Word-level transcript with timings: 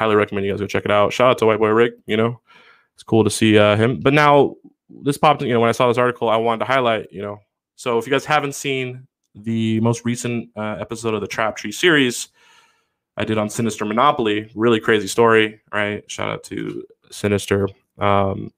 highly 0.00 0.16
recommend 0.16 0.46
you 0.46 0.52
guys 0.52 0.60
go 0.60 0.66
check 0.66 0.86
it 0.86 0.90
out. 0.90 1.12
Shout 1.12 1.30
out 1.30 1.38
to 1.38 1.46
White 1.46 1.58
Boy 1.58 1.68
Rick. 1.68 1.92
You 2.06 2.16
know, 2.16 2.40
it's 2.94 3.02
cool 3.02 3.22
to 3.22 3.30
see 3.30 3.58
uh, 3.58 3.76
him. 3.76 4.00
But 4.00 4.14
now 4.14 4.56
this 4.88 5.18
popped. 5.18 5.42
You 5.42 5.52
know, 5.52 5.60
when 5.60 5.68
I 5.68 5.72
saw 5.72 5.88
this 5.88 5.98
article, 5.98 6.30
I 6.30 6.36
wanted 6.36 6.60
to 6.60 6.64
highlight. 6.64 7.12
You 7.12 7.20
know, 7.20 7.40
so 7.76 7.98
if 7.98 8.06
you 8.06 8.10
guys 8.10 8.24
haven't 8.24 8.54
seen 8.54 9.06
the 9.34 9.78
most 9.80 10.06
recent 10.06 10.48
uh, 10.56 10.76
episode 10.80 11.12
of 11.12 11.20
the 11.20 11.26
Trap 11.26 11.54
Tree 11.56 11.70
series, 11.70 12.28
I 13.18 13.24
did 13.24 13.36
on 13.36 13.50
Sinister 13.50 13.84
Monopoly. 13.84 14.50
Really 14.54 14.80
crazy 14.80 15.06
story, 15.06 15.60
right? 15.70 16.02
Shout 16.10 16.30
out 16.30 16.44
to 16.44 16.82
Sinister, 17.10 17.68
um, 17.98 18.50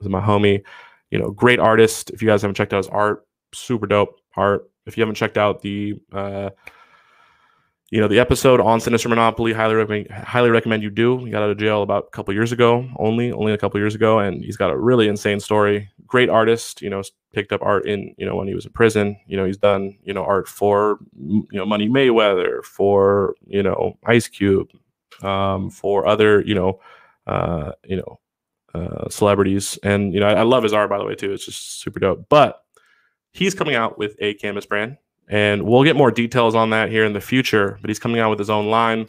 my 0.00 0.20
homie. 0.20 0.62
You 1.10 1.18
know, 1.18 1.32
great 1.32 1.58
artist. 1.58 2.10
If 2.10 2.22
you 2.22 2.28
guys 2.28 2.42
haven't 2.42 2.54
checked 2.54 2.72
out 2.72 2.84
his 2.84 2.88
art, 2.88 3.26
super 3.52 3.88
dope 3.88 4.20
art. 4.36 4.70
If 4.86 4.96
you 4.96 5.02
haven't 5.02 5.16
checked 5.16 5.38
out 5.38 5.60
the 5.60 5.94
uh, 6.12 6.50
you 7.90 8.00
know 8.00 8.08
the 8.08 8.18
episode 8.18 8.60
on 8.60 8.80
Sinister 8.80 9.08
Monopoly. 9.08 9.52
Highly 9.52 9.74
recommend, 9.74 10.10
highly 10.10 10.50
recommend 10.50 10.82
you 10.82 10.90
do. 10.90 11.24
He 11.24 11.30
got 11.30 11.42
out 11.42 11.50
of 11.50 11.58
jail 11.58 11.82
about 11.82 12.04
a 12.06 12.10
couple 12.10 12.34
years 12.34 12.52
ago, 12.52 12.86
only 12.98 13.32
only 13.32 13.52
a 13.52 13.58
couple 13.58 13.80
years 13.80 13.94
ago, 13.94 14.18
and 14.18 14.44
he's 14.44 14.56
got 14.56 14.70
a 14.70 14.76
really 14.76 15.08
insane 15.08 15.40
story. 15.40 15.90
Great 16.06 16.28
artist, 16.28 16.82
you 16.82 16.90
know, 16.90 17.02
picked 17.32 17.52
up 17.52 17.62
art 17.62 17.86
in 17.86 18.14
you 18.18 18.26
know 18.26 18.36
when 18.36 18.46
he 18.46 18.54
was 18.54 18.66
in 18.66 18.72
prison. 18.72 19.18
You 19.26 19.38
know, 19.38 19.44
he's 19.46 19.56
done 19.56 19.96
you 20.04 20.12
know 20.12 20.22
art 20.22 20.48
for 20.48 20.98
you 21.18 21.46
know 21.52 21.64
Money 21.64 21.88
Mayweather, 21.88 22.62
for 22.62 23.34
you 23.46 23.62
know 23.62 23.98
Ice 24.04 24.28
Cube, 24.28 24.68
um, 25.22 25.70
for 25.70 26.06
other 26.06 26.42
you 26.42 26.54
know 26.54 26.80
uh, 27.26 27.72
you 27.84 27.96
know 27.96 28.20
uh, 28.74 29.08
celebrities, 29.08 29.78
and 29.82 30.12
you 30.12 30.20
know 30.20 30.26
I, 30.26 30.34
I 30.34 30.42
love 30.42 30.62
his 30.62 30.74
art 30.74 30.90
by 30.90 30.98
the 30.98 31.04
way 31.04 31.14
too. 31.14 31.32
It's 31.32 31.46
just 31.46 31.80
super 31.80 32.00
dope. 32.00 32.26
But 32.28 32.62
he's 33.32 33.54
coming 33.54 33.76
out 33.76 33.98
with 33.98 34.14
a 34.18 34.34
canvas 34.34 34.66
brand 34.66 34.98
and 35.28 35.62
we'll 35.62 35.84
get 35.84 35.96
more 35.96 36.10
details 36.10 36.54
on 36.54 36.70
that 36.70 36.90
here 36.90 37.04
in 37.04 37.12
the 37.12 37.20
future. 37.20 37.78
But 37.80 37.90
he's 37.90 37.98
coming 37.98 38.20
out 38.20 38.30
with 38.30 38.38
his 38.38 38.50
own 38.50 38.68
line, 38.68 39.06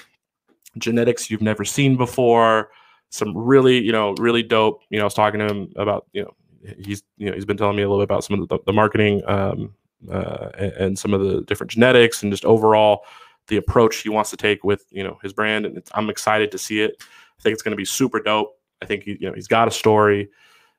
genetics 0.78 1.32
you've 1.32 1.42
never 1.42 1.64
seen 1.64 1.96
before. 1.96 2.70
Some 3.10 3.36
really, 3.36 3.82
you 3.82 3.92
know, 3.92 4.14
really 4.20 4.44
dope. 4.44 4.82
You 4.90 4.98
know, 4.98 5.04
I 5.04 5.06
was 5.06 5.14
talking 5.14 5.40
to 5.40 5.48
him 5.48 5.72
about, 5.78 6.08
you 6.14 6.24
know, 6.24 6.36
he's, 6.78 7.04
you 7.18 7.28
know, 7.28 7.34
he's 7.34 7.46
been 7.46 7.58
telling 7.58 7.76
me 7.76 7.84
a 7.84 7.90
little 7.90 8.02
bit 8.02 8.12
about 8.12 8.24
some 8.24 8.40
of 8.40 8.48
the, 8.48 8.60
the 8.66 8.74
marketing 8.74 9.22
um, 9.28 9.74
uh, 10.12 10.50
and, 10.58 10.72
and, 10.74 11.00
some 11.00 11.14
of 11.14 11.22
the 11.22 11.42
different 11.44 11.72
genetics 11.72 12.22
and 12.22 12.32
just 12.32 12.46
overall 12.46 13.04
the 13.48 13.58
approach 13.58 13.98
he 13.98 14.10
wants 14.10 14.30
to 14.30 14.38
take 14.38 14.64
with, 14.64 14.86
you 14.92 15.04
know, 15.04 15.18
his 15.24 15.34
brand. 15.34 15.66
And 15.66 15.82
I'm 15.94 16.10
excited 16.10 16.52
to 16.52 16.58
see 16.58 16.82
it. 16.82 16.98
I 17.02 17.42
think 17.42 17.54
it's 17.54 17.64
going 17.64 17.72
to 17.72 17.78
be 17.78 17.86
super 17.86 18.20
dope. 18.20 18.60
I 18.82 18.86
think 18.86 19.04
he, 19.04 19.18
you 19.20 19.28
know, 19.28 19.34
he's 19.34 19.48
got 19.48 19.68
a 19.68 19.72
story. 19.72 20.30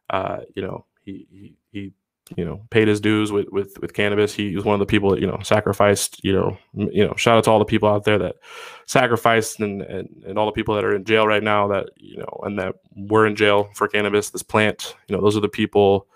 Uh, 0.09 0.41
you 0.55 0.63
know, 0.63 0.87
he, 1.03 1.27
he, 1.31 1.57
he 1.73 1.93
you 2.37 2.45
know 2.45 2.61
paid 2.71 2.89
his 2.89 3.01
dues 3.01 3.33
with 3.33 3.49
with 3.51 3.79
with 3.81 3.93
cannabis. 3.93 4.35
He 4.35 4.55
was 4.55 4.65
one 4.65 4.75
of 4.75 4.81
the 4.81 4.87
people 4.87 5.11
that 5.11 5.21
you 5.21 5.27
know 5.27 5.39
sacrificed. 5.43 6.23
You 6.25 6.33
know, 6.33 6.59
you 6.75 7.07
know, 7.07 7.15
shout 7.17 7.39
out 7.39 7.45
to 7.45 7.51
all 7.51 7.59
the 7.59 7.65
people 7.65 7.89
out 7.89 8.05
there 8.05 8.19
that 8.19 8.37
sacrificed 8.87 9.61
and 9.61 9.83
and, 9.83 10.25
and 10.27 10.39
all 10.39 10.47
the 10.47 10.53
people 10.53 10.75
that 10.75 10.85
are 10.85 10.95
in 10.95 11.05
jail 11.05 11.27
right 11.27 11.43
now 11.43 11.69
that 11.69 11.91
you 11.97 12.19
know 12.19 12.41
and 12.43 12.59
that 12.59 12.77
were 12.97 13.27
in 13.27 13.37
jail 13.37 13.71
for 13.75 13.89
cannabis. 13.89 14.31
This 14.31 14.43
plant, 14.43 14.95
you 15.09 15.17
know, 15.17 15.23
those 15.23 15.37
are 15.37 15.41
the 15.41 15.49
people 15.49 16.07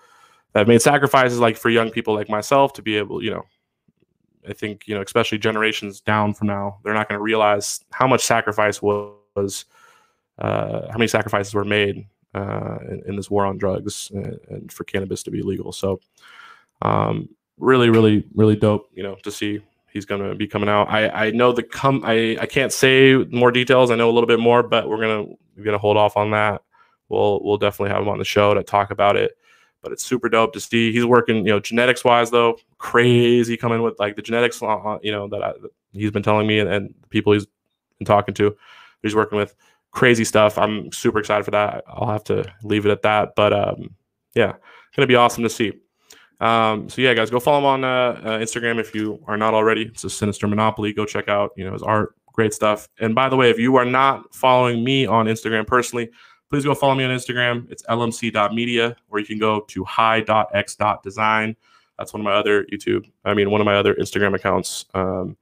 that 0.53 0.67
made 0.67 0.81
sacrifices 0.81 1.39
like 1.39 1.57
for 1.57 1.69
young 1.69 1.91
people 1.91 2.13
like 2.13 2.29
myself 2.29 2.73
to 2.73 2.81
be 2.81 2.97
able, 2.97 3.23
you 3.23 3.31
know. 3.31 3.43
I 4.47 4.53
think 4.53 4.87
you 4.87 4.93
know, 4.93 5.01
especially 5.01 5.39
generations 5.39 6.01
down 6.01 6.35
from 6.35 6.47
now, 6.47 6.77
they're 6.83 6.93
not 6.93 7.09
going 7.09 7.17
to 7.17 7.23
realize 7.23 7.83
how 7.91 8.07
much 8.07 8.23
sacrifice 8.23 8.79
was, 8.79 9.65
uh, 10.37 10.91
how 10.91 10.97
many 10.97 11.07
sacrifices 11.07 11.53
were 11.53 11.65
made 11.65 12.05
uh, 12.35 12.79
in, 12.89 13.03
in, 13.07 13.15
this 13.15 13.31
war 13.31 13.45
on 13.45 13.57
drugs 13.57 14.11
and, 14.13 14.37
and, 14.49 14.71
for 14.71 14.83
cannabis 14.83 15.23
to 15.23 15.31
be 15.31 15.41
legal. 15.41 15.71
So, 15.71 16.01
um, 16.81 17.29
really, 17.57 17.89
really, 17.89 18.25
really 18.35 18.57
dope. 18.57 18.89
You 18.93 19.03
know, 19.03 19.15
to 19.23 19.31
see 19.31 19.61
he's 19.87 20.05
going 20.05 20.21
to 20.21 20.35
be 20.35 20.45
coming 20.45 20.67
out. 20.67 20.89
I 20.89 21.27
I 21.27 21.31
know 21.31 21.53
the 21.53 21.63
come. 21.63 22.01
I 22.03 22.37
I 22.41 22.45
can't 22.45 22.73
say 22.73 23.15
more 23.31 23.51
details. 23.51 23.89
I 23.89 23.95
know 23.95 24.09
a 24.09 24.11
little 24.11 24.27
bit 24.27 24.39
more, 24.39 24.63
but 24.63 24.89
we're 24.89 24.99
gonna 24.99 25.33
we're 25.55 25.63
gonna 25.63 25.77
hold 25.77 25.95
off 25.95 26.17
on 26.17 26.31
that. 26.31 26.61
We'll 27.07 27.41
we'll 27.43 27.57
definitely 27.57 27.93
have 27.93 28.01
him 28.01 28.09
on 28.09 28.19
the 28.19 28.25
show 28.25 28.53
to 28.53 28.63
talk 28.63 28.91
about 28.91 29.15
it. 29.15 29.37
But 29.81 29.93
it's 29.93 30.03
super 30.03 30.27
dope 30.27 30.51
to 30.53 30.59
see. 30.59 30.91
He's 30.91 31.05
working, 31.05 31.37
you 31.37 31.51
know, 31.51 31.59
genetics 31.59 32.03
wise 32.03 32.31
though, 32.31 32.57
crazy 32.79 33.55
coming 33.55 33.81
with 33.83 33.97
like 33.99 34.15
the 34.15 34.21
genetics, 34.23 34.61
uh, 34.61 34.65
uh, 34.65 34.97
you 35.03 35.11
know, 35.11 35.27
that, 35.27 35.43
I, 35.43 35.51
that 35.61 35.71
he's 35.93 36.09
been 36.09 36.23
telling 36.23 36.47
me 36.47 36.57
and, 36.57 36.67
and 36.67 36.93
the 37.03 37.07
people 37.07 37.33
he's 37.33 37.45
been 37.99 38.05
talking 38.07 38.33
to, 38.33 38.57
he's 39.03 39.13
working 39.13 39.37
with 39.37 39.53
crazy 39.95 40.25
stuff. 40.25 40.57
I'm 40.57 40.91
super 40.91 41.19
excited 41.19 41.45
for 41.45 41.51
that. 41.51 41.83
I'll 41.87 42.09
have 42.09 42.25
to 42.25 42.45
leave 42.63 42.85
it 42.85 42.91
at 42.91 43.01
that. 43.03 43.33
But 43.35 43.53
um, 43.53 43.95
yeah, 44.35 44.53
gonna 44.95 45.07
be 45.07 45.15
awesome 45.15 45.43
to 45.43 45.49
see. 45.49 45.73
Um, 46.41 46.89
so 46.89 47.01
yeah, 47.01 47.13
guys, 47.13 47.31
go 47.31 47.39
follow 47.39 47.59
him 47.59 47.65
on 47.65 47.83
uh, 47.83 48.21
uh, 48.23 48.39
Instagram 48.39 48.79
if 48.79 48.93
you 48.93 49.23
are 49.25 49.37
not 49.37 49.53
already. 49.53 49.83
It's 49.83 50.03
a 50.03 50.09
Sinister 50.09 50.47
Monopoly. 50.47 50.93
Go 50.93 51.05
check 51.05 51.29
out 51.29 51.51
you 51.55 51.65
know 51.65 51.73
his 51.73 51.81
art, 51.81 52.13
great 52.33 52.53
stuff. 52.53 52.87
And 52.99 53.15
by 53.15 53.29
the 53.29 53.37
way, 53.37 53.49
if 53.49 53.57
you 53.57 53.77
are 53.77 53.85
not 53.85 54.35
following 54.35 54.83
me 54.83 55.05
on 55.05 55.27
Instagram 55.27 55.65
personally, 55.65 56.09
please 56.49 56.65
go 56.65 56.75
follow 56.75 56.95
me 56.95 57.05
on 57.05 57.11
Instagram. 57.11 57.71
It's 57.71 57.83
lmc.media, 57.83 58.97
or 59.09 59.19
you 59.19 59.25
can 59.25 59.39
go 59.39 59.61
to 59.61 59.83
hi.x.design. 59.85 61.55
That's 61.97 62.13
one 62.13 62.19
of 62.19 62.25
my 62.25 62.33
other 62.33 62.65
YouTube. 62.65 63.09
I 63.23 63.33
mean, 63.33 63.49
one 63.49 63.61
of 63.61 63.65
my 63.65 63.77
other 63.77 63.95
Instagram 63.95 64.35
accounts. 64.35 64.85
Um, 64.93 65.37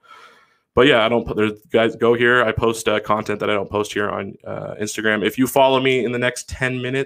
but 0.75 0.87
yeah, 0.87 1.05
I 1.05 1.09
don't 1.09 1.25
put 1.25 1.37
there's 1.37 1.61
guys 1.71 1.95
go 1.95 2.13
here. 2.13 2.43
I 2.43 2.51
post 2.51 2.87
uh, 2.87 2.99
content 2.99 3.39
that 3.39 3.49
I 3.49 3.53
don't 3.53 3.69
post 3.69 3.93
here 3.93 4.09
on 4.09 4.35
uh, 4.45 4.75
Instagram. 4.81 5.25
If 5.25 5.37
you 5.37 5.47
follow 5.47 5.79
me 5.79 6.03
in 6.03 6.11
the 6.11 6.19
next 6.19 6.49
10 6.49 6.81
minutes, 6.81 7.01